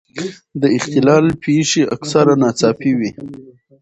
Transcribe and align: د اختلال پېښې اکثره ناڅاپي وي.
د 0.61 0.63
اختلال 0.77 1.25
پېښې 1.43 1.83
اکثره 1.95 2.33
ناڅاپي 2.41 2.91
وي. 2.99 3.11